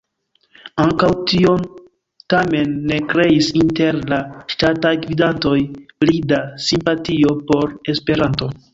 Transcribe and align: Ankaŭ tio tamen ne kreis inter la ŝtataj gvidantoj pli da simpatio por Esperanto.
Ankaŭ 0.83 1.09
tio 1.31 1.51
tamen 2.35 2.73
ne 2.93 2.99
kreis 3.13 3.51
inter 3.61 4.01
la 4.15 4.21
ŝtataj 4.57 4.95
gvidantoj 5.07 5.57
pli 6.03 6.19
da 6.35 6.45
simpatio 6.69 7.39
por 7.53 7.81
Esperanto. 7.97 8.55